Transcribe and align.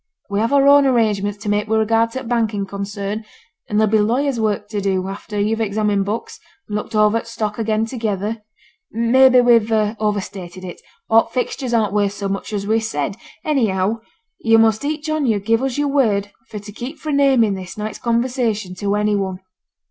We 0.31 0.39
have 0.39 0.51
our 0.51 0.67
own 0.67 0.87
arrangements 0.87 1.37
to 1.43 1.47
make 1.47 1.67
wi' 1.67 1.77
regard 1.77 2.09
to 2.13 2.17
the 2.23 2.23
banking 2.23 2.65
concern, 2.65 3.23
and 3.69 3.79
there'll 3.79 3.91
be 3.91 3.99
lawyer's 3.99 4.39
work 4.39 4.67
to 4.69 4.81
do, 4.81 5.07
after 5.07 5.39
yo've 5.39 5.61
examined 5.61 6.05
books 6.05 6.39
and 6.67 6.75
looked 6.75 6.95
over 6.95 7.23
stock 7.23 7.59
again 7.59 7.85
together; 7.85 8.41
may 8.91 9.29
be 9.29 9.41
we've 9.41 9.71
overstated 9.71 10.63
it, 10.63 10.81
or 11.07 11.25
t' 11.25 11.29
fixtures 11.33 11.71
aren't 11.75 11.93
worth 11.93 12.13
so 12.13 12.27
much 12.27 12.51
as 12.51 12.65
we 12.65 12.79
said. 12.79 13.15
Anyhow 13.45 13.99
yo' 14.39 14.57
must 14.57 14.83
each 14.83 15.07
on 15.07 15.27
yo' 15.27 15.37
give 15.37 15.61
us 15.61 15.77
yo'r 15.77 15.87
word 15.87 16.31
for 16.49 16.57
to 16.57 16.71
keep 16.71 16.97
fra' 16.97 17.13
naming 17.13 17.53
this 17.53 17.77
night's 17.77 17.99
conversation 17.99 18.73
to 18.73 18.95
any 18.95 19.15
one. 19.15 19.37